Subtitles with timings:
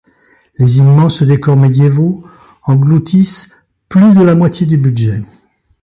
[0.57, 2.25] Les immenses décors médiévaux
[2.63, 3.49] engloutissent
[3.87, 5.21] plus de la moitié du budget.